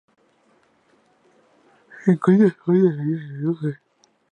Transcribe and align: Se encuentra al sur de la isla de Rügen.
Se 2.03 2.11
encuentra 2.13 2.47
al 2.47 2.57
sur 2.65 2.73
de 2.73 2.95
la 2.95 3.03
isla 3.03 3.33
de 3.33 3.37
Rügen. 3.53 3.77